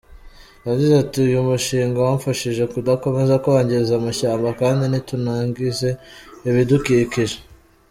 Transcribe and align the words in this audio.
Yagize 0.67 0.93
ati: 1.03 1.17
”Uyu 1.27 1.47
mushinga 1.49 1.97
wanfashije 2.07 2.63
kudakomeza 2.73 3.41
kwangiza 3.43 3.91
amashyamba, 3.95 4.47
kandi 4.61 4.83
ntitunangize 4.87 5.89
ibidukikikije. 6.49 7.37